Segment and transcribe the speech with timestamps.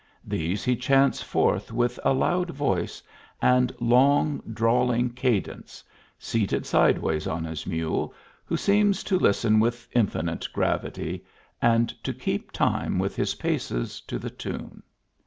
[0.25, 3.03] These he chants forth with a loud voice,
[3.39, 5.83] and long drawling cadence,
[6.17, 8.11] seated sideways on his mule,
[8.43, 11.23] who seems to listen with in finite gravity,
[11.61, 14.81] and to keep time with his paces, to the tune.